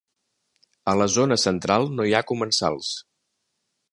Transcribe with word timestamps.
A 0.93 0.95
la 1.01 1.07
zona 1.15 1.37
central 1.43 1.85
no 1.99 2.07
hi 2.11 2.15
ha 2.15 2.23
comensals. 2.33 2.91